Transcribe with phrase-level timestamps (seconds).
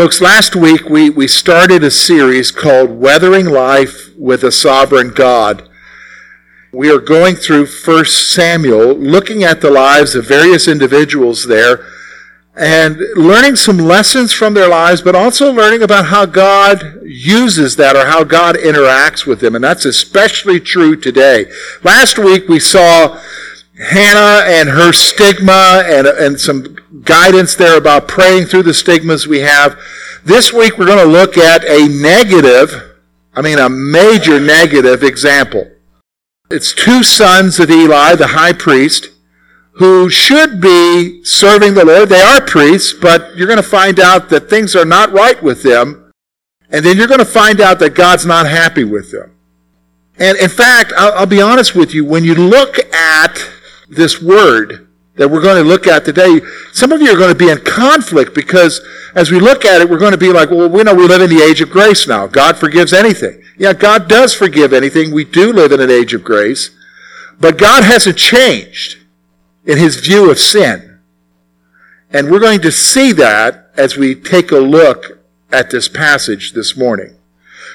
[0.00, 5.68] Folks, last week we, we started a series called Weathering Life with a Sovereign God.
[6.72, 11.84] We are going through 1 Samuel, looking at the lives of various individuals there
[12.56, 17.94] and learning some lessons from their lives, but also learning about how God uses that
[17.94, 19.54] or how God interacts with them.
[19.54, 21.44] And that's especially true today.
[21.84, 23.20] Last week we saw
[23.78, 26.78] Hannah and her stigma and, and some
[27.10, 29.76] guidance there about praying through the stigmas we have.
[30.24, 33.00] This week we're going to look at a negative,
[33.34, 35.68] I mean a major negative example.
[36.52, 39.08] It's two sons of Eli, the high priest,
[39.72, 42.10] who should be serving the Lord.
[42.10, 45.64] They are priests, but you're going to find out that things are not right with
[45.64, 46.12] them.
[46.70, 49.34] And then you're going to find out that God's not happy with them.
[50.16, 53.50] And in fact, I'll, I'll be honest with you, when you look at
[53.88, 56.40] this word that we're going to look at today,
[56.72, 58.80] some of you are going to be in conflict because
[59.14, 61.20] as we look at it, we're going to be like, well, we know we live
[61.20, 62.26] in the age of grace now.
[62.26, 63.42] God forgives anything.
[63.58, 65.12] Yeah, God does forgive anything.
[65.12, 66.70] We do live in an age of grace.
[67.38, 68.98] But God hasn't changed
[69.64, 71.00] in his view of sin.
[72.12, 75.20] And we're going to see that as we take a look
[75.52, 77.16] at this passage this morning.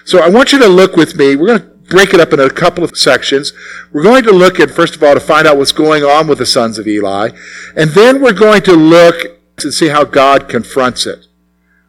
[0.06, 1.36] So I want you to look with me.
[1.36, 3.54] We're going to break it up in a couple of sections.
[3.92, 6.40] We're going to look at, first of all, to find out what's going on with
[6.40, 7.30] the sons of Eli.
[7.76, 9.16] And then we're going to look
[9.62, 11.28] and see how God confronts it,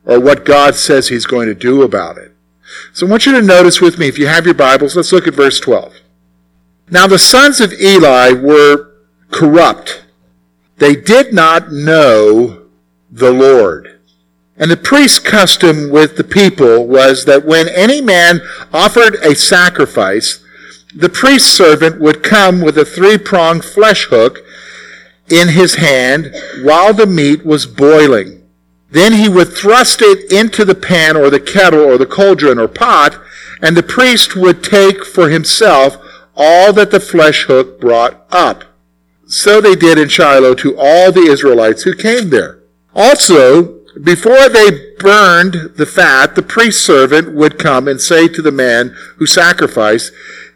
[0.05, 2.33] or what God says he's going to do about it.
[2.92, 5.27] So I want you to notice with me, if you have your Bibles, let's look
[5.27, 5.94] at verse 12.
[6.91, 8.92] Now the sons of Eli were
[9.30, 10.05] corrupt.
[10.78, 12.67] They did not know
[13.11, 13.95] the Lord.
[14.58, 18.40] And the priest's custom with the people was that when any man
[18.72, 20.42] offered a sacrifice,
[20.94, 24.39] the priest's servant would come with a three-pronged flesh hook
[25.28, 28.42] in his hand while the meat was boiling.
[28.90, 32.68] Then he would thrust it into the pan or the kettle or the cauldron or
[32.68, 33.20] pot,
[33.61, 35.98] and the priest would take for himself
[36.34, 38.64] all that the flesh hook brought up.
[39.27, 42.62] So they did in Shiloh to all the Israelites who came there.
[42.95, 48.52] Also, before they burned the fat, the priest servant would come and say to the
[48.52, 50.12] man who sacrificed,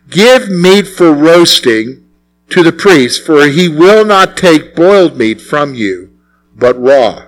[0.09, 2.05] Give meat for roasting
[2.51, 6.19] to the priest, for he will not take boiled meat from you,
[6.55, 7.27] but raw.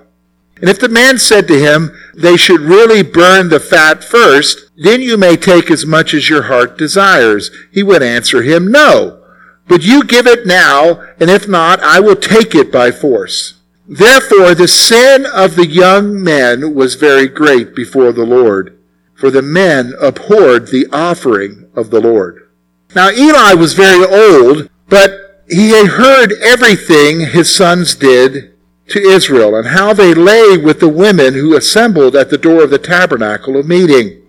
[0.56, 5.00] And if the man said to him, They should really burn the fat first, then
[5.00, 9.20] you may take as much as your heart desires, he would answer him, No.
[9.66, 13.54] But you give it now, and if not, I will take it by force.
[13.92, 18.78] Therefore, the sin of the young men was very great before the Lord,
[19.14, 22.48] for the men abhorred the offering of the Lord.
[22.94, 28.54] Now, Eli was very old, but he had heard everything his sons did
[28.88, 32.70] to Israel and how they lay with the women who assembled at the door of
[32.70, 34.22] the tabernacle of meeting.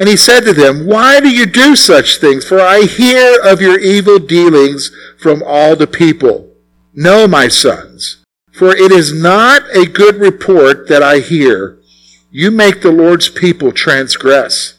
[0.00, 2.44] And he said to them, Why do you do such things?
[2.44, 6.52] For I hear of your evil dealings from all the people.
[6.92, 8.24] No, my sons,
[8.56, 11.78] for it is not a good report that I hear.
[12.30, 14.78] You make the Lord's people transgress.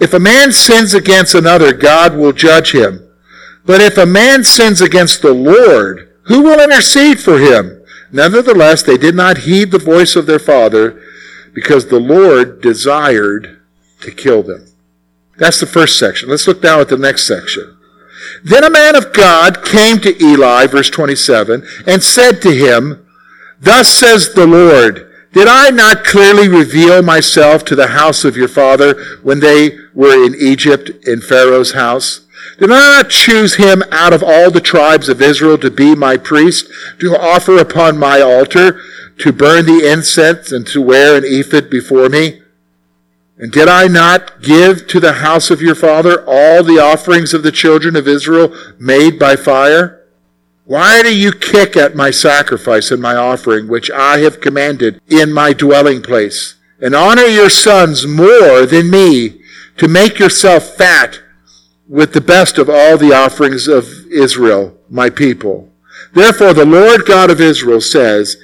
[0.00, 3.06] If a man sins against another, God will judge him.
[3.66, 7.82] But if a man sins against the Lord, who will intercede for him?
[8.10, 11.00] Nevertheless, they did not heed the voice of their father
[11.52, 13.60] because the Lord desired
[14.00, 14.66] to kill them.
[15.36, 16.28] That's the first section.
[16.28, 17.76] Let's look now at the next section.
[18.42, 22.99] Then a man of God came to Eli, verse 27, and said to him,
[23.60, 28.48] Thus says the Lord, did I not clearly reveal myself to the house of your
[28.48, 32.26] father when they were in Egypt in Pharaoh's house?
[32.58, 36.16] Did I not choose him out of all the tribes of Israel to be my
[36.16, 36.68] priest,
[36.98, 38.80] to offer upon my altar,
[39.18, 42.40] to burn the incense, and to wear an ephod before me?
[43.38, 47.42] And did I not give to the house of your father all the offerings of
[47.42, 49.99] the children of Israel made by fire?
[50.70, 55.32] Why do you kick at my sacrifice and my offering, which I have commanded in
[55.32, 56.54] my dwelling place?
[56.80, 59.40] And honor your sons more than me,
[59.78, 61.18] to make yourself fat
[61.88, 65.72] with the best of all the offerings of Israel, my people.
[66.12, 68.36] Therefore the Lord God of Israel says,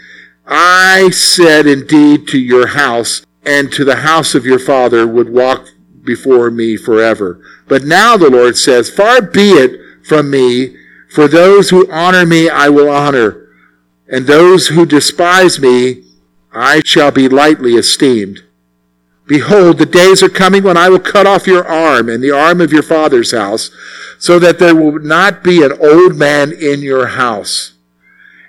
[0.48, 5.68] I said indeed to your house and to the house of your father would walk
[6.02, 7.40] before me forever.
[7.68, 10.76] But now the Lord says, Far be it from me,
[11.16, 13.48] for those who honor me I will honor,
[14.06, 16.04] and those who despise me
[16.52, 18.44] I shall be lightly esteemed.
[19.26, 22.60] Behold, the days are coming when I will cut off your arm and the arm
[22.60, 23.70] of your father's house,
[24.18, 27.72] so that there will not be an old man in your house.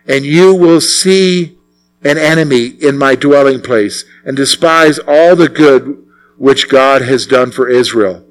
[0.06, 1.58] And you will see
[2.04, 6.06] an enemy in my dwelling place and despise all the good
[6.36, 8.26] which God has done for Israel.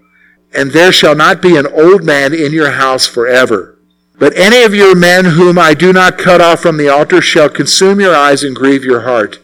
[0.55, 3.76] And there shall not be an old man in your house forever.
[4.19, 7.49] But any of your men whom I do not cut off from the altar shall
[7.49, 9.39] consume your eyes and grieve your heart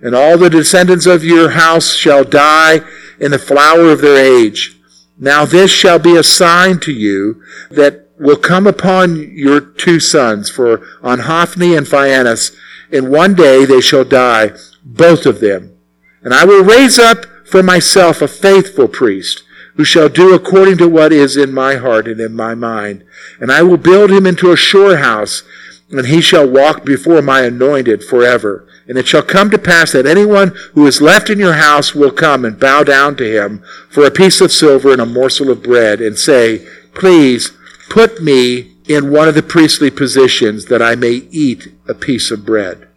[0.00, 2.80] and all the descendants of your house shall die
[3.18, 4.78] in the flower of their age.
[5.18, 10.50] Now this shall be a sign to you that will come upon your two sons,
[10.50, 12.54] for on Hophni and Phinehas,
[12.90, 14.52] in one day they shall die,
[14.84, 15.76] both of them.
[16.22, 19.42] And I will raise up for myself a faithful priest,
[19.76, 23.04] who shall do according to what is in my heart and in my mind.
[23.40, 25.42] And I will build him into a sure house,
[25.90, 28.66] and he shall walk before my anointed forever.
[28.88, 32.10] And it shall come to pass that anyone who is left in your house will
[32.10, 35.62] come and bow down to him for a piece of silver and a morsel of
[35.62, 37.52] bread and say, Please
[37.90, 42.46] put me in one of the priestly positions that I may eat a piece of
[42.46, 42.88] bread.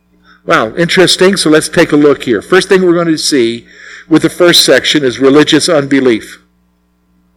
[0.45, 1.35] Wow, interesting.
[1.37, 2.41] So let's take a look here.
[2.41, 3.67] First thing we're going to see
[4.07, 6.38] with the first section is religious unbelief.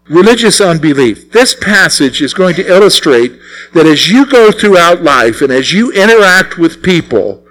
[0.09, 1.31] Religious unbelief.
[1.31, 3.39] This passage is going to illustrate
[3.73, 7.45] that as you go throughout life and as you interact with people,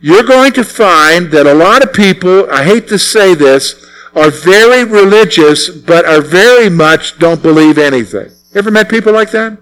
[0.00, 4.30] you're going to find that a lot of people, I hate to say this, are
[4.30, 8.30] very religious, but are very much don't believe anything.
[8.54, 9.58] Ever met people like that?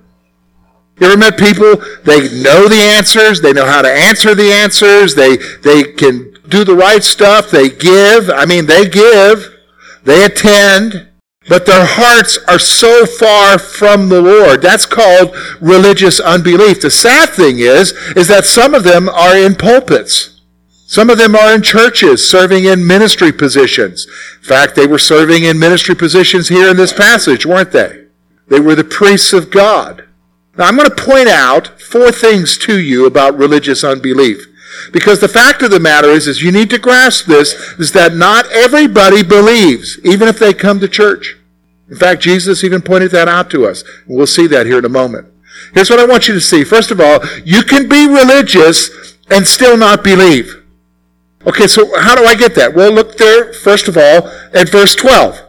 [1.00, 5.14] You ever met people, they know the answers, they know how to answer the answers,
[5.14, 9.54] they, they can do the right stuff, they give, I mean, they give,
[10.02, 11.07] they attend,
[11.48, 14.62] but their hearts are so far from the Lord.
[14.62, 16.80] That's called religious unbelief.
[16.80, 20.40] The sad thing is, is that some of them are in pulpits.
[20.86, 24.06] Some of them are in churches, serving in ministry positions.
[24.38, 28.06] In fact, they were serving in ministry positions here in this passage, weren't they?
[28.48, 30.04] They were the priests of God.
[30.56, 34.46] Now, I'm going to point out four things to you about religious unbelief.
[34.92, 38.14] Because the fact of the matter is, is you need to grasp this, is that
[38.14, 41.37] not everybody believes, even if they come to church.
[41.90, 43.82] In fact, Jesus even pointed that out to us.
[44.06, 45.28] We'll see that here in a moment.
[45.72, 46.64] Here's what I want you to see.
[46.64, 50.64] First of all, you can be religious and still not believe.
[51.46, 52.74] Okay, so how do I get that?
[52.74, 55.40] Well, look there, first of all, at verse 12.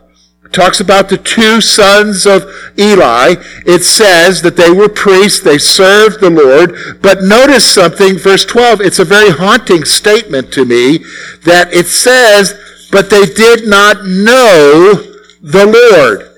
[0.46, 2.44] It talks about the two sons of
[2.78, 3.36] Eli.
[3.66, 7.02] It says that they were priests, they served the Lord.
[7.02, 11.00] But notice something, verse 12, it's a very haunting statement to me
[11.44, 14.94] that it says, but they did not know
[15.42, 16.29] the Lord.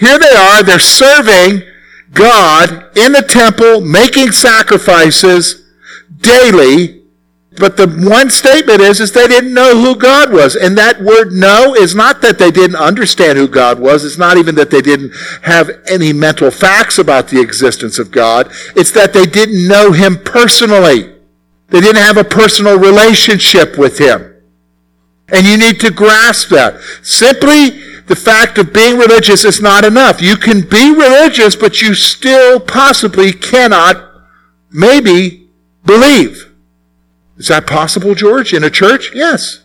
[0.00, 1.62] Here they are, they're serving
[2.12, 5.70] God in the temple, making sacrifices
[6.20, 7.02] daily.
[7.58, 10.56] But the one statement is, is they didn't know who God was.
[10.56, 14.04] And that word know is not that they didn't understand who God was.
[14.04, 15.12] It's not even that they didn't
[15.42, 18.50] have any mental facts about the existence of God.
[18.74, 21.12] It's that they didn't know Him personally.
[21.68, 24.34] They didn't have a personal relationship with Him.
[25.28, 26.80] And you need to grasp that.
[27.02, 30.20] Simply the fact of being religious is not enough.
[30.20, 34.04] You can be religious, but you still possibly cannot,
[34.68, 35.48] maybe,
[35.86, 36.52] believe.
[37.36, 39.12] Is that possible, George, in a church?
[39.14, 39.62] Yes.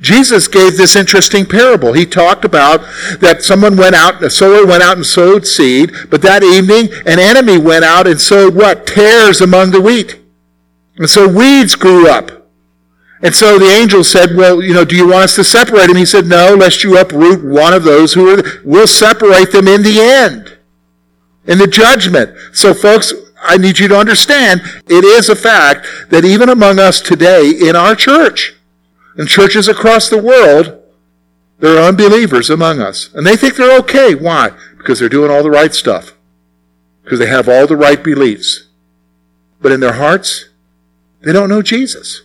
[0.00, 1.92] Jesus gave this interesting parable.
[1.92, 2.80] He talked about
[3.20, 7.18] that someone went out, a sower went out and sowed seed, but that evening an
[7.18, 8.86] enemy went out and sowed what?
[8.86, 10.18] Tares among the wheat.
[10.96, 12.43] And so weeds grew up.
[13.24, 15.96] And so the angel said, well, you know, do you want us to separate them?
[15.96, 19.82] He said, no, lest you uproot one of those who are, we'll separate them in
[19.82, 20.58] the end,
[21.46, 22.36] in the judgment.
[22.52, 27.00] So folks, I need you to understand, it is a fact that even among us
[27.00, 28.56] today in our church,
[29.16, 30.82] in churches across the world,
[31.60, 33.08] there are unbelievers among us.
[33.14, 34.14] And they think they're okay.
[34.14, 34.50] Why?
[34.76, 36.12] Because they're doing all the right stuff.
[37.02, 38.68] Because they have all the right beliefs.
[39.62, 40.50] But in their hearts,
[41.22, 42.20] they don't know Jesus.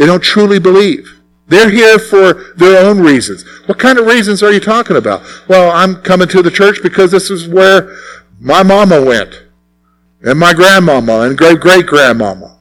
[0.00, 1.20] They don't truly believe.
[1.48, 3.44] They're here for their own reasons.
[3.66, 5.20] What kind of reasons are you talking about?
[5.46, 7.94] Well, I'm coming to the church because this is where
[8.40, 9.42] my mama went,
[10.22, 12.56] and my grandmama, and great great grandmama.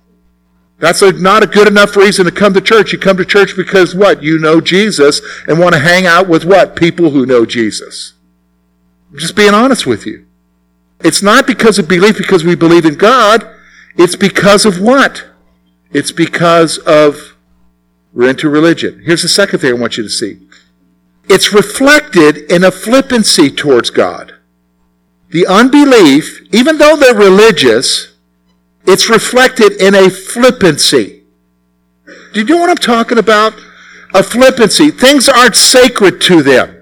[0.79, 2.91] That's a, not a good enough reason to come to church.
[2.91, 4.21] You come to church because what?
[4.21, 6.75] You know Jesus and want to hang out with what?
[6.75, 8.15] People who know Jesus.
[9.13, 10.25] I'm just being honest with you.
[11.05, 13.49] It's not because of belief because we believe in God.
[13.95, 15.28] It's because of what?
[15.91, 17.35] It's because of
[18.13, 19.01] we're into religion.
[19.05, 20.39] Here's the second thing I want you to see.
[21.27, 24.33] it's reflected in a flippancy towards God.
[25.29, 28.15] The unbelief, even though they're religious,
[28.85, 31.23] it's reflected in a flippancy.
[32.33, 33.53] Do you know what I'm talking about?
[34.15, 34.89] A flippancy.
[34.89, 36.78] Things aren't sacred to them.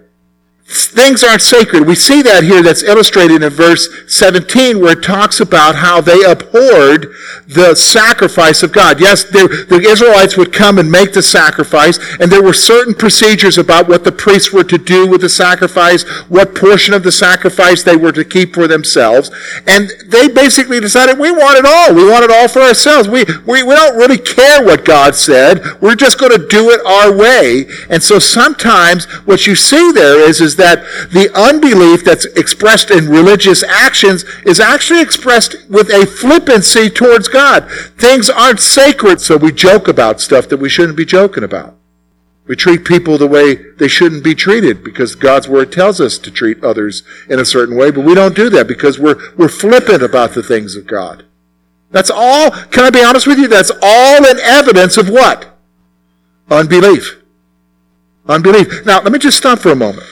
[0.69, 1.87] Things aren't sacred.
[1.87, 6.23] We see that here that's illustrated in verse 17 where it talks about how they
[6.25, 7.07] abhorred
[7.47, 8.99] the sacrifice of God.
[8.99, 13.87] Yes, the Israelites would come and make the sacrifice, and there were certain procedures about
[13.87, 17.95] what the priests were to do with the sacrifice, what portion of the sacrifice they
[17.95, 19.31] were to keep for themselves.
[19.67, 21.95] And they basically decided, we want it all.
[21.95, 23.07] We want it all for ourselves.
[23.07, 25.61] We, we, we don't really care what God said.
[25.79, 27.67] We're just going to do it our way.
[27.89, 33.07] And so sometimes what you see there is, is that the unbelief that's expressed in
[33.07, 37.69] religious actions is actually expressed with a flippancy towards God.
[37.97, 41.75] Things aren't sacred, so we joke about stuff that we shouldn't be joking about.
[42.47, 46.31] We treat people the way they shouldn't be treated because God's word tells us to
[46.31, 50.01] treat others in a certain way, but we don't do that because we're, we're flippant
[50.01, 51.25] about the things of God.
[51.91, 53.47] That's all, can I be honest with you?
[53.47, 55.57] That's all an evidence of what?
[56.49, 57.21] Unbelief.
[58.27, 58.85] Unbelief.
[58.85, 60.07] Now, let me just stop for a moment.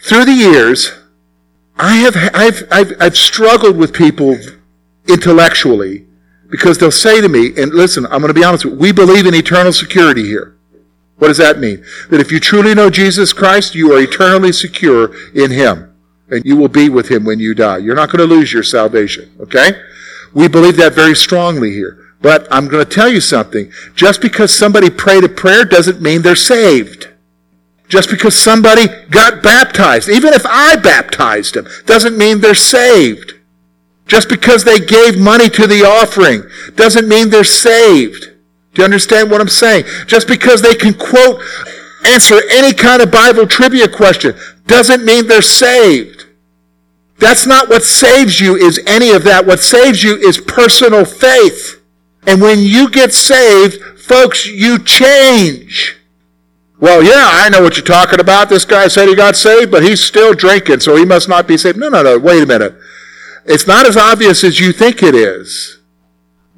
[0.00, 0.92] Through the years,
[1.76, 4.38] I have, I've, I've, I've struggled with people
[5.08, 6.06] intellectually
[6.50, 8.92] because they'll say to me, and listen, I'm going to be honest with you, we
[8.92, 10.56] believe in eternal security here.
[11.18, 11.84] What does that mean?
[12.10, 15.94] That if you truly know Jesus Christ, you are eternally secure in Him.
[16.30, 17.78] And you will be with Him when you die.
[17.78, 19.34] You're not going to lose your salvation.
[19.40, 19.72] Okay?
[20.32, 21.98] We believe that very strongly here.
[22.20, 23.72] But I'm going to tell you something.
[23.94, 27.07] Just because somebody prayed a prayer doesn't mean they're saved.
[27.88, 33.34] Just because somebody got baptized, even if I baptized them, doesn't mean they're saved.
[34.06, 36.42] Just because they gave money to the offering
[36.74, 38.32] doesn't mean they're saved.
[38.74, 39.84] Do you understand what I'm saying?
[40.06, 41.42] Just because they can quote,
[42.04, 44.34] answer any kind of Bible trivia question
[44.66, 46.26] doesn't mean they're saved.
[47.18, 49.46] That's not what saves you is any of that.
[49.46, 51.82] What saves you is personal faith.
[52.26, 55.97] And when you get saved, folks, you change.
[56.80, 58.48] Well, yeah, I know what you're talking about.
[58.48, 61.56] This guy said he got saved, but he's still drinking, so he must not be
[61.56, 61.76] saved.
[61.76, 62.18] No, no, no.
[62.18, 62.74] Wait a minute.
[63.44, 65.80] It's not as obvious as you think it is.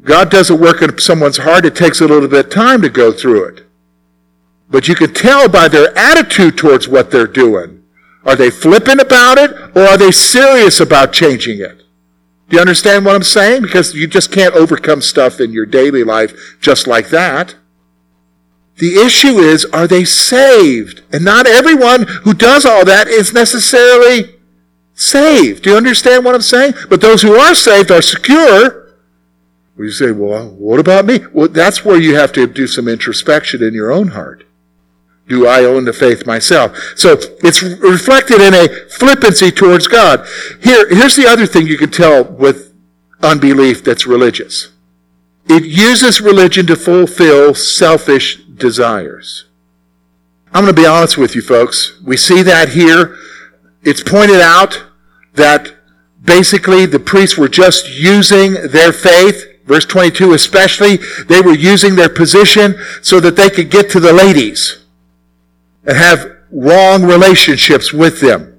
[0.03, 1.65] God doesn't work in someone's heart.
[1.65, 3.67] It takes a little bit of time to go through it.
[4.69, 7.83] But you can tell by their attitude towards what they're doing.
[8.25, 11.79] Are they flippant about it or are they serious about changing it?
[12.49, 13.63] Do you understand what I'm saying?
[13.63, 17.55] Because you just can't overcome stuff in your daily life just like that.
[18.81, 21.03] The issue is, are they saved?
[21.13, 24.37] And not everyone who does all that is necessarily
[24.95, 25.65] saved.
[25.65, 26.73] Do you understand what I'm saying?
[26.89, 28.97] But those who are saved are secure.
[29.77, 31.21] You say, well, what about me?
[31.33, 34.45] Well, that's where you have to do some introspection in your own heart.
[35.29, 36.77] Do I own the faith myself?
[36.97, 40.27] So it's reflected in a flippancy towards God.
[40.63, 42.75] Here, here's the other thing you can tell with
[43.23, 44.71] unbelief that's religious.
[45.49, 49.47] It uses religion to fulfill selfish desires.
[50.53, 52.01] I'm going to be honest with you folks.
[52.05, 53.17] We see that here.
[53.83, 54.85] It's pointed out
[55.35, 55.75] that
[56.23, 60.99] basically the priests were just using their faith, verse 22 especially,
[61.29, 64.85] they were using their position so that they could get to the ladies
[65.85, 68.59] and have wrong relationships with them.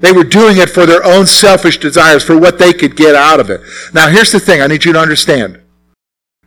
[0.00, 3.40] They were doing it for their own selfish desires, for what they could get out
[3.40, 3.60] of it.
[3.92, 5.60] Now here's the thing I need you to understand.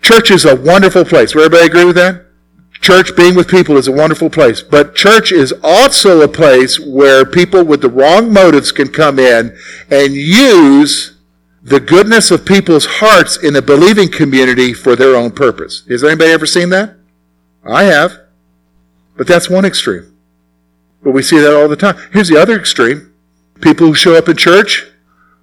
[0.01, 1.35] Church is a wonderful place.
[1.35, 2.25] Will everybody agree with that?
[2.81, 4.61] Church, being with people, is a wonderful place.
[4.61, 9.55] But church is also a place where people with the wrong motives can come in
[9.89, 11.17] and use
[11.61, 15.83] the goodness of people's hearts in a believing community for their own purpose.
[15.87, 16.95] Has anybody ever seen that?
[17.63, 18.17] I have.
[19.15, 20.17] But that's one extreme.
[21.03, 21.97] But we see that all the time.
[22.11, 23.13] Here's the other extreme.
[23.61, 24.87] People who show up in church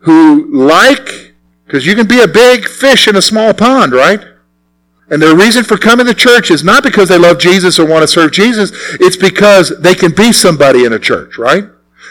[0.00, 1.34] who like,
[1.66, 4.24] because you can be a big fish in a small pond, right?
[5.10, 8.02] And their reason for coming to church is not because they love Jesus or want
[8.02, 8.70] to serve Jesus.
[9.00, 11.64] It's because they can be somebody in a church, right?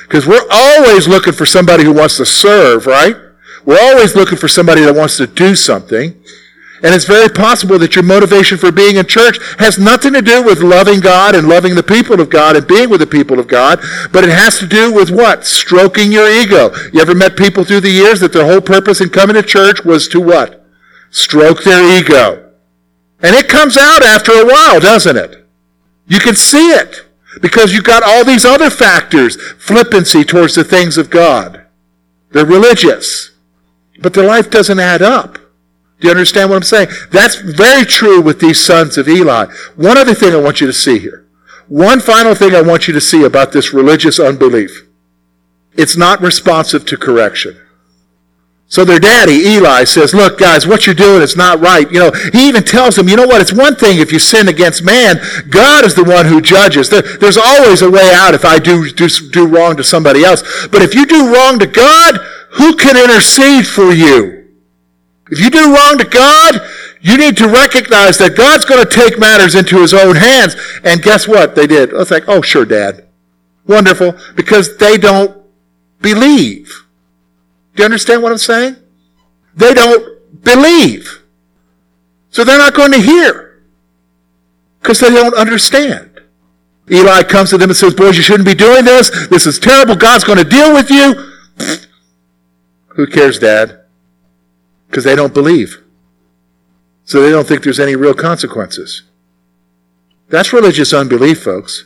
[0.03, 3.15] Because we're always looking for somebody who wants to serve, right?
[3.65, 6.15] We're always looking for somebody that wants to do something.
[6.83, 10.43] And it's very possible that your motivation for being in church has nothing to do
[10.43, 13.47] with loving God and loving the people of God and being with the people of
[13.47, 13.79] God,
[14.11, 15.45] but it has to do with what?
[15.45, 16.71] Stroking your ego.
[16.93, 19.83] You ever met people through the years that their whole purpose in coming to church
[19.83, 20.65] was to what?
[21.09, 22.46] Stroke their ego.
[23.21, 25.45] And it comes out after a while, doesn't it?
[26.07, 27.05] You can see it
[27.41, 31.65] because you've got all these other factors, flippancy towards the things of God.
[32.31, 33.31] They're religious,
[34.01, 35.39] but their life doesn't add up.
[35.99, 36.89] Do you understand what I'm saying?
[37.11, 39.47] That's very true with these sons of Eli.
[39.75, 41.25] One other thing I want you to see here.
[41.67, 44.87] one final thing I want you to see about this religious unbelief.
[45.73, 47.57] It's not responsive to correction.
[48.69, 51.89] So their daddy, Eli, says, look, guys, what you're doing is not right.
[51.89, 54.49] You know, he even tells them, you know what, it's one thing if you sin
[54.49, 55.21] against man.
[55.49, 56.89] God is the one who judges.
[56.89, 60.67] There, there's always a way out if I do, do, do wrong to somebody else.
[60.67, 62.17] But if you do wrong to God,
[62.51, 64.49] who can intercede for you?
[65.31, 66.59] If you do wrong to God,
[66.99, 70.57] you need to recognize that God's going to take matters into his own hands.
[70.83, 71.93] And guess what they did?
[71.93, 73.07] It's like, oh, sure, Dad.
[73.65, 74.15] Wonderful.
[74.35, 75.41] Because they don't
[76.01, 76.86] believe.
[77.77, 78.75] Do you understand what I'm saying?
[79.55, 81.23] They don't believe.
[82.31, 83.61] So they're not going to hear.
[84.81, 86.19] Because they don't understand.
[86.89, 89.11] Eli comes to them and says, Boys, you shouldn't be doing this.
[89.27, 89.95] This is terrible.
[89.95, 91.33] God's going to deal with you.
[92.95, 93.81] Who cares, Dad?
[94.87, 95.83] Because they don't believe.
[97.05, 99.03] So they don't think there's any real consequences.
[100.29, 101.85] That's religious unbelief, folks.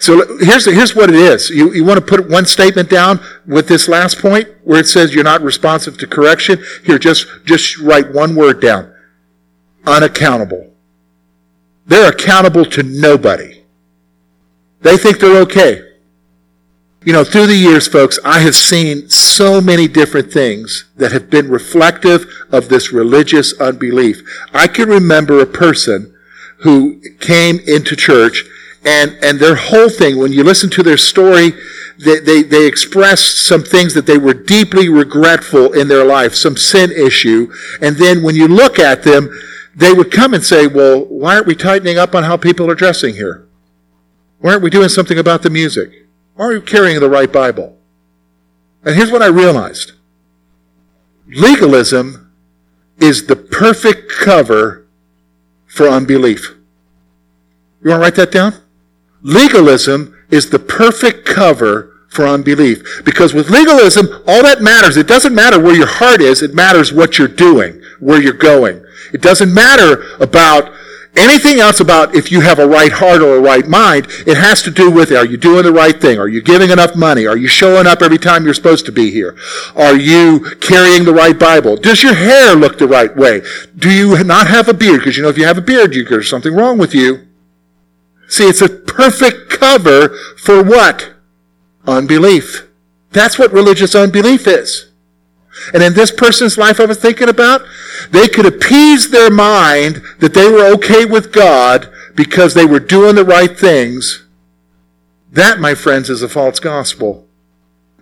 [0.00, 1.50] So here's, here's what it is.
[1.50, 5.14] You, you want to put one statement down with this last point where it says
[5.14, 6.62] you're not responsive to correction?
[6.84, 8.92] Here, just, just write one word down.
[9.86, 10.72] Unaccountable.
[11.86, 13.62] They're accountable to nobody.
[14.80, 15.82] They think they're okay.
[17.04, 21.28] You know, through the years, folks, I have seen so many different things that have
[21.28, 24.22] been reflective of this religious unbelief.
[24.54, 26.14] I can remember a person
[26.58, 28.44] who came into church
[28.84, 31.52] and, and their whole thing, when you listen to their story,
[31.98, 36.56] they, they, they expressed some things that they were deeply regretful in their life, some
[36.56, 37.52] sin issue.
[37.80, 39.30] And then when you look at them,
[39.74, 42.74] they would come and say, well, why aren't we tightening up on how people are
[42.74, 43.46] dressing here?
[44.40, 46.06] Why aren't we doing something about the music?
[46.34, 47.78] Why aren't we carrying the right Bible?
[48.84, 49.92] And here's what I realized.
[51.26, 52.32] Legalism
[52.98, 54.86] is the perfect cover
[55.66, 56.54] for unbelief.
[57.82, 58.54] You want to write that down?
[59.24, 63.02] Legalism is the perfect cover for unbelief.
[63.04, 66.92] Because with legalism, all that matters, it doesn't matter where your heart is, it matters
[66.92, 68.84] what you're doing, where you're going.
[69.12, 70.72] It doesn't matter about
[71.16, 74.06] anything else about if you have a right heart or a right mind.
[74.26, 76.18] It has to do with are you doing the right thing?
[76.18, 77.26] Are you giving enough money?
[77.26, 79.36] Are you showing up every time you're supposed to be here?
[79.74, 81.76] Are you carrying the right Bible?
[81.76, 83.42] Does your hair look the right way?
[83.76, 85.00] Do you not have a beard?
[85.00, 87.26] Because you know if you have a beard, you, there's something wrong with you.
[88.28, 91.14] See, it's a perfect cover for what?
[91.86, 92.68] Unbelief.
[93.10, 94.90] That's what religious unbelief is.
[95.72, 97.62] And in this person's life I was thinking about,
[98.10, 103.14] they could appease their mind that they were okay with God because they were doing
[103.14, 104.26] the right things.
[105.30, 107.26] That, my friends, is a false gospel.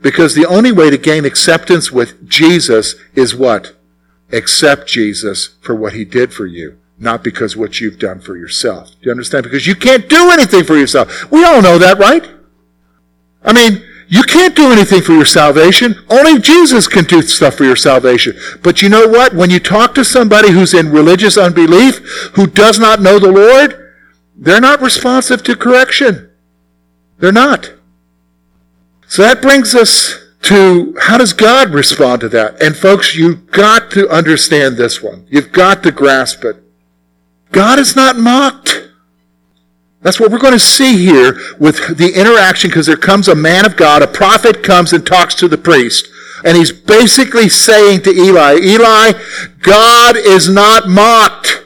[0.01, 3.77] Because the only way to gain acceptance with Jesus is what?
[4.33, 8.91] Accept Jesus for what he did for you not because what you've done for yourself.
[8.91, 9.43] Do you understand?
[9.45, 11.31] Because you can't do anything for yourself.
[11.31, 12.27] We all know that, right?
[13.45, 15.97] I mean, you can't do anything for your salvation.
[16.09, 18.39] Only Jesus can do stuff for your salvation.
[18.63, 19.35] But you know what?
[19.35, 21.97] When you talk to somebody who's in religious unbelief,
[22.35, 23.95] who does not know the Lord,
[24.37, 26.31] they're not responsive to correction.
[27.19, 27.73] They're not.
[29.09, 32.61] So that brings us to how does God respond to that?
[32.63, 35.27] And folks, you've got to understand this one.
[35.31, 36.62] You've got to grasp it.
[37.53, 38.89] God is not mocked.
[40.01, 43.65] That's what we're going to see here with the interaction because there comes a man
[43.65, 46.09] of God, a prophet comes and talks to the priest.
[46.45, 49.13] And he's basically saying to Eli, Eli,
[49.61, 51.63] God is not mocked.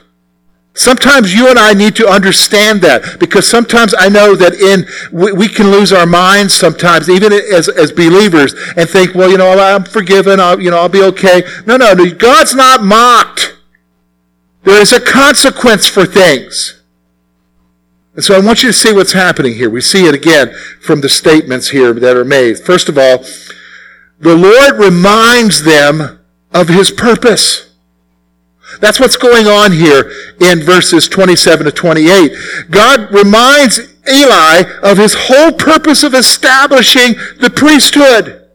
[0.75, 5.31] Sometimes you and I need to understand that because sometimes I know that in we,
[5.31, 9.57] we, can lose our minds sometimes, even as, as believers, and think, well, you know,
[9.59, 10.39] I'm forgiven.
[10.39, 11.41] I'll, you know, I'll be okay.
[11.65, 12.13] No, no, no.
[12.13, 13.56] God's not mocked.
[14.67, 16.83] There is a consequence for things.
[18.15, 19.69] And so I want you to see what's happening here.
[19.69, 22.59] We see it again from the statements here that are made.
[22.59, 23.23] First of all,
[24.19, 26.19] the Lord reminds them
[26.53, 27.73] of his purpose.
[28.81, 32.33] That's what's going on here in verses 27 to 28.
[32.69, 38.46] God reminds Eli of his whole purpose of establishing the priesthood.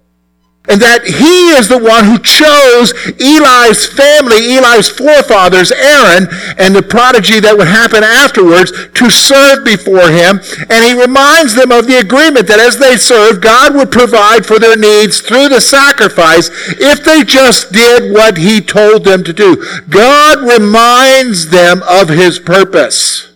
[0.68, 6.86] And that he is the one who chose Eli's family, Eli's forefathers, Aaron, and the
[6.86, 10.38] prodigy that would happen afterwards to serve before him.
[10.70, 14.60] And he reminds them of the agreement that as they served, God would provide for
[14.60, 16.46] their needs through the sacrifice
[16.78, 19.58] if they just did what he told them to do.
[19.90, 23.34] God reminds them of his purpose.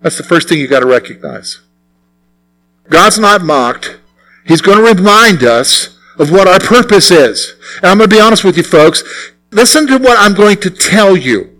[0.00, 1.60] That's the first thing you got to recognize.
[2.88, 3.98] God's not mocked.
[4.46, 7.54] He's going to remind us of what our purpose is.
[7.76, 9.02] And I'm going to be honest with you folks.
[9.50, 11.52] Listen to what I'm going to tell you.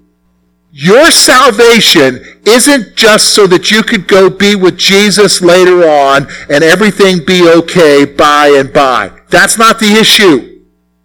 [0.73, 6.63] Your salvation isn't just so that you could go be with Jesus later on and
[6.63, 9.11] everything be okay by and by.
[9.31, 10.65] That's not the issue.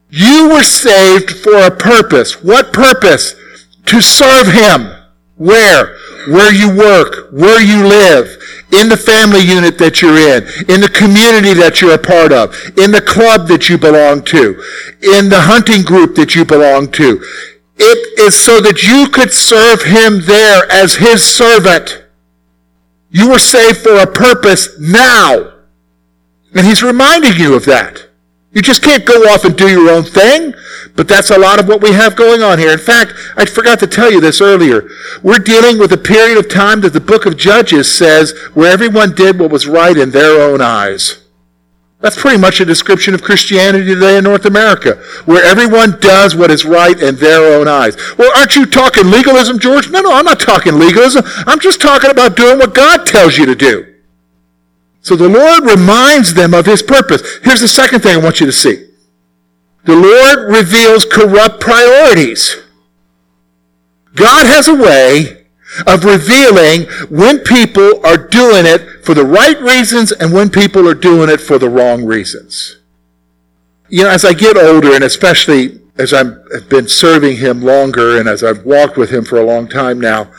[0.09, 2.43] You were saved for a purpose.
[2.43, 3.33] What purpose?
[3.85, 4.93] To serve Him.
[5.37, 5.95] Where?
[6.27, 8.27] Where you work, where you live,
[8.73, 12.55] in the family unit that you're in, in the community that you're a part of,
[12.77, 14.61] in the club that you belong to,
[15.01, 17.21] in the hunting group that you belong to.
[17.77, 22.05] It is so that you could serve him there as his servant.
[23.09, 25.53] You were saved for a purpose now.
[26.53, 28.10] And he's reminding you of that.
[28.53, 30.53] You just can't go off and do your own thing.
[30.95, 32.71] But that's a lot of what we have going on here.
[32.71, 34.89] In fact, I forgot to tell you this earlier.
[35.23, 39.15] We're dealing with a period of time that the book of Judges says where everyone
[39.15, 41.25] did what was right in their own eyes.
[42.01, 46.49] That's pretty much a description of Christianity today in North America, where everyone does what
[46.49, 47.95] is right in their own eyes.
[48.17, 49.89] Well, aren't you talking legalism, George?
[49.91, 51.23] No, no, I'm not talking legalism.
[51.45, 53.90] I'm just talking about doing what God tells you to do.
[55.01, 57.39] So the Lord reminds them of his purpose.
[57.43, 58.87] Here's the second thing I want you to see.
[59.83, 62.55] The Lord reveals corrupt priorities.
[64.15, 65.45] God has a way
[65.87, 70.93] of revealing when people are doing it for the right reasons and when people are
[70.93, 72.77] doing it for the wrong reasons.
[73.89, 78.27] You know, as I get older, and especially as I've been serving him longer and
[78.29, 80.31] as I've walked with him for a long time now,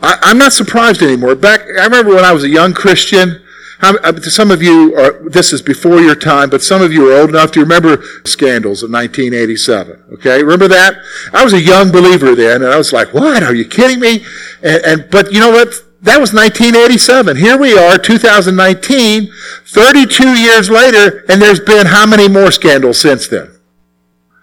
[0.00, 1.34] I, am not surprised anymore.
[1.34, 3.43] Back, I remember when I was a young Christian,
[3.84, 7.20] uh, some of you are, this is before your time, but some of you are
[7.20, 10.04] old enough to remember scandals of 1987.
[10.14, 10.96] Okay, remember that?
[11.32, 13.42] I was a young believer then, and I was like, "What?
[13.42, 14.24] Are you kidding me?"
[14.62, 15.74] And, and but you know what?
[16.02, 17.38] That was 1987.
[17.38, 19.32] Here we are, 2019,
[19.66, 23.50] 32 years later, and there's been how many more scandals since then?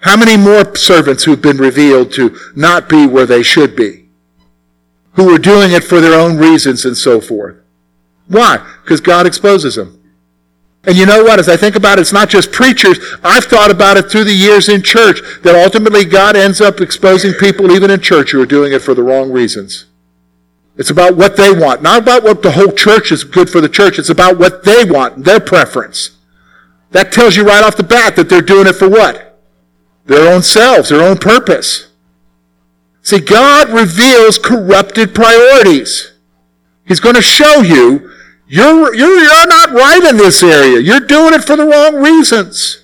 [0.02, 4.10] How many more servants who've been revealed to not be where they should be?
[5.14, 7.61] Who are doing it for their own reasons and so forth?
[8.32, 8.66] Why?
[8.82, 10.02] Because God exposes them.
[10.86, 11.38] And you know what?
[11.38, 12.98] As I think about it, it's not just preachers.
[13.24, 17.34] I've thought about it through the years in church that ultimately God ends up exposing
[17.34, 19.86] people, even in church, who are doing it for the wrong reasons.
[20.78, 23.70] It's about what they want, not about what the whole church is good for the
[23.70, 24.00] church.
[24.00, 26.12] It's about what they want, their preference.
[26.92, 29.40] That tells you right off the bat that they're doing it for what?
[30.06, 31.90] Their own selves, their own purpose.
[33.04, 36.14] See, God reveals corrupted priorities.
[36.86, 38.11] He's going to show you
[38.52, 40.82] you're, you're, you're not right in this area.
[40.82, 42.84] You're doing it for the wrong reasons.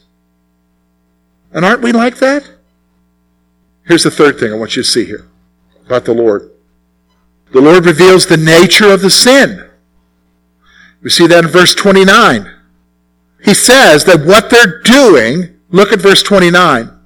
[1.51, 2.49] And aren't we like that?
[3.83, 5.27] Here's the third thing I want you to see here
[5.85, 6.51] about the Lord.
[7.51, 9.69] The Lord reveals the nature of the sin.
[11.01, 12.49] We see that in verse 29.
[13.43, 16.96] He says that what they're doing, look at verse 29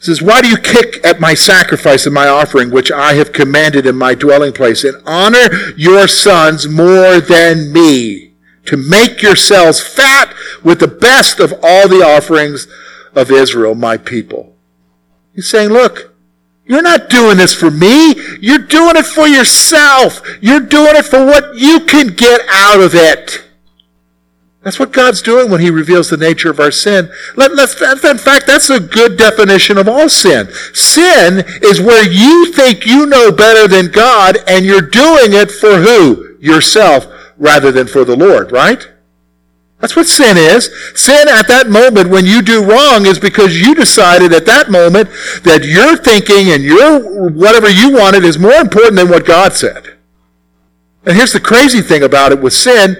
[0.00, 3.86] says, Why do you kick at my sacrifice and my offering, which I have commanded
[3.86, 8.32] in my dwelling place, and honor your sons more than me,
[8.64, 10.34] to make yourselves fat
[10.64, 12.66] with the best of all the offerings
[13.14, 14.56] of Israel, my people?
[15.34, 16.14] He's saying, Look,
[16.64, 18.14] you're not doing this for me.
[18.40, 20.22] You're doing it for yourself.
[20.40, 23.42] You're doing it for what you can get out of it.
[24.62, 27.10] That's what God's doing when He reveals the nature of our sin.
[27.34, 30.48] Let, in fact, that's a good definition of all sin.
[30.74, 35.78] Sin is where you think you know better than God and you're doing it for
[35.78, 36.36] who?
[36.40, 37.06] Yourself
[37.38, 38.86] rather than for the Lord, right?
[39.78, 40.70] That's what sin is.
[40.94, 45.08] Sin at that moment when you do wrong is because you decided at that moment
[45.42, 49.96] that your thinking and your whatever you wanted is more important than what God said.
[51.06, 52.98] And here's the crazy thing about it with sin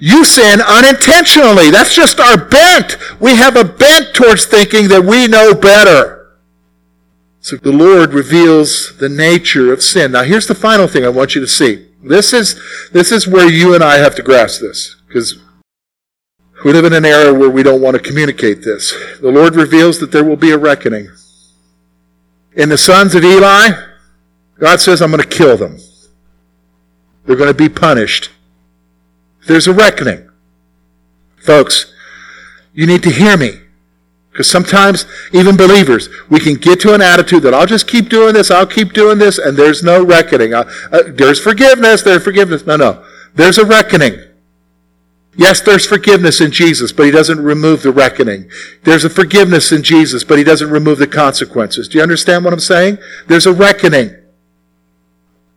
[0.00, 1.70] you sin unintentionally.
[1.70, 2.96] That's just our bent.
[3.20, 6.36] We have a bent towards thinking that we know better.
[7.40, 10.12] So the Lord reveals the nature of sin.
[10.12, 11.88] Now here's the final thing I want you to see.
[12.02, 12.60] This is,
[12.92, 14.96] this is where you and I have to grasp this.
[15.06, 15.38] Because
[16.64, 18.92] we live in an era where we don't want to communicate this.
[19.20, 21.08] The Lord reveals that there will be a reckoning.
[22.54, 23.70] In the sons of Eli,
[24.58, 25.78] God says, I'm going to kill them.
[27.24, 28.30] They're going to be punished.
[29.48, 30.28] There's a reckoning.
[31.38, 31.92] Folks,
[32.74, 33.60] you need to hear me.
[34.30, 38.34] Because sometimes, even believers, we can get to an attitude that I'll just keep doing
[38.34, 40.54] this, I'll keep doing this, and there's no reckoning.
[40.54, 42.64] Uh, uh, there's forgiveness, there's forgiveness.
[42.64, 43.04] No, no.
[43.34, 44.20] There's a reckoning.
[45.34, 48.50] Yes, there's forgiveness in Jesus, but he doesn't remove the reckoning.
[48.84, 51.88] There's a forgiveness in Jesus, but he doesn't remove the consequences.
[51.88, 52.98] Do you understand what I'm saying?
[53.28, 54.14] There's a reckoning.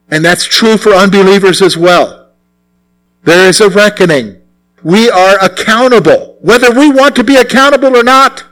[0.09, 2.20] And that's true for unbelievers as well.
[3.23, 4.41] There is a reckoning.
[4.83, 8.45] We are accountable, whether we want to be accountable or not.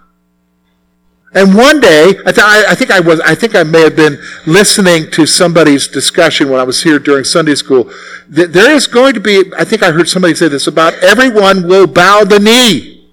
[1.34, 4.20] And one day, I, th- I, think I was, I think I may have been
[4.48, 7.92] listening to somebody's discussion when I was here during Sunday school.
[8.28, 11.86] There is going to be, I think I heard somebody say this about everyone will
[11.86, 13.12] bow the knee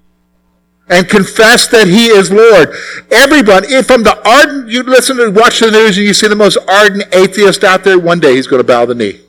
[0.88, 2.74] and confess that he is Lord.
[3.10, 6.36] Everyone, if from the ardent, you listen to, watch the news and you see the
[6.36, 9.20] most ardent atheist out there, one day he's going to bow the knee.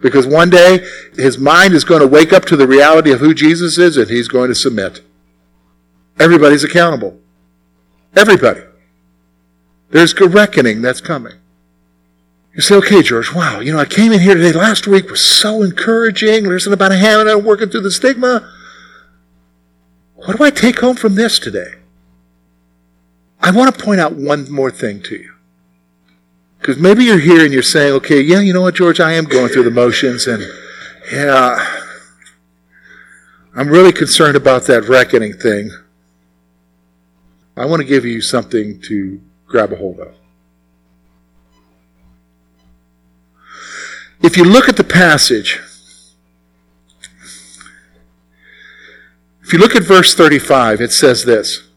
[0.00, 3.32] Because one day his mind is going to wake up to the reality of who
[3.34, 5.00] Jesus is and he's going to submit.
[6.18, 7.18] Everybody's accountable.
[8.14, 8.60] Everybody.
[9.90, 11.34] There's a reckoning that's coming.
[12.54, 15.20] You say, okay, George, wow, you know, I came in here today last week was
[15.20, 18.50] so encouraging, listening about Hannah and working through the stigma.
[20.14, 21.74] What do I take home from this today?
[23.40, 25.35] I want to point out one more thing to you.
[26.66, 29.26] Because maybe you're here and you're saying, okay, yeah, you know what, George, I am
[29.26, 30.42] going through the motions, and
[31.12, 31.64] yeah,
[33.54, 35.70] I'm really concerned about that reckoning thing.
[37.56, 40.16] I want to give you something to grab a hold of.
[44.24, 45.60] If you look at the passage,
[49.44, 51.68] if you look at verse 35, it says this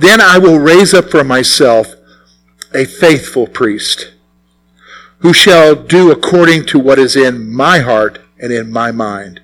[0.00, 1.94] Then I will raise up for myself
[2.74, 4.11] a faithful priest
[5.22, 9.40] who shall do according to what is in my heart and in my mind.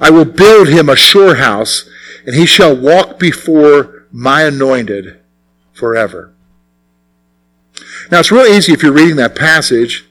[0.00, 1.88] I will build him a sure house,
[2.26, 5.20] and he shall walk before my anointed
[5.72, 6.34] forever.
[8.10, 10.04] Now, it's real easy if you're reading that passage,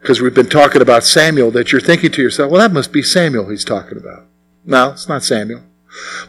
[0.00, 3.02] because we've been talking about Samuel, that you're thinking to yourself, well, that must be
[3.02, 4.26] Samuel he's talking about.
[4.66, 5.62] No, it's not Samuel.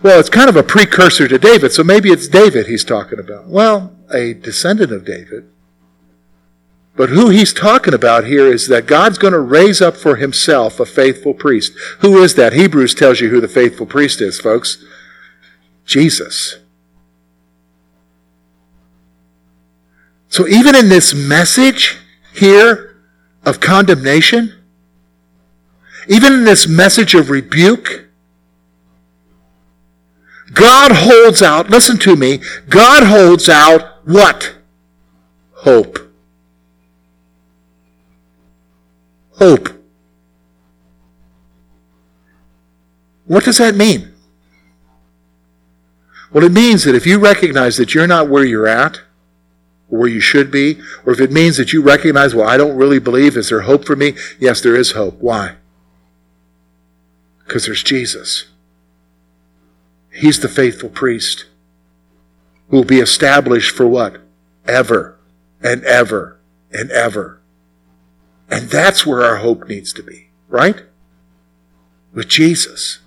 [0.02, 3.48] Well, it's kind of a precursor to David, so maybe it's David he's talking about.
[3.48, 5.50] Well, a descendant of David.
[6.96, 10.80] But who he's talking about here is that God's going to raise up for himself
[10.80, 11.74] a faithful priest.
[12.00, 12.54] Who is that?
[12.54, 14.84] Hebrews tells you who the faithful priest is, folks.
[15.86, 16.58] Jesus.
[20.30, 21.98] So even in this message
[22.34, 22.98] here
[23.46, 24.54] of condemnation,
[26.08, 28.06] even in this message of rebuke,
[30.54, 34.56] God holds out, listen to me, God holds out what?
[35.56, 36.05] Hope.
[39.38, 39.70] Hope.
[43.26, 44.14] What does that mean?
[46.32, 49.02] Well, it means that if you recognize that you're not where you're at,
[49.90, 52.76] or where you should be, or if it means that you recognize, well, I don't
[52.76, 54.14] really believe, is there hope for me?
[54.40, 55.18] Yes, there is hope.
[55.20, 55.56] Why?
[57.46, 58.46] Because there's Jesus.
[60.12, 61.46] He's the faithful priest
[62.70, 64.22] who will be established for what?
[64.68, 65.18] Ever
[65.62, 66.40] and ever
[66.72, 67.42] and ever.
[68.50, 70.84] And that's where our hope needs to be, right?
[72.14, 73.00] With Jesus.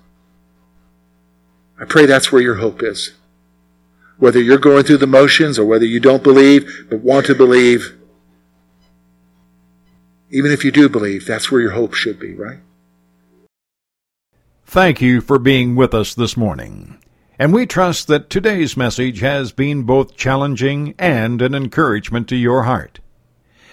[1.79, 3.13] I pray that's where your hope is
[4.19, 7.97] whether you're going through the motions or whether you don't believe but want to believe,
[10.29, 12.59] even if you do believe, that's where your hope should be, right?
[14.65, 16.99] Thank you for being with us this morning.
[17.39, 22.63] And we trust that today's message has been both challenging and an encouragement to your
[22.63, 22.99] heart.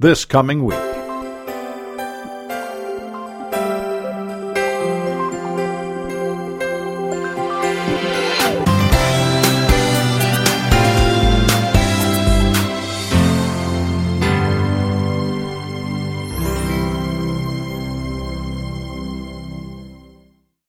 [0.00, 0.99] this coming week.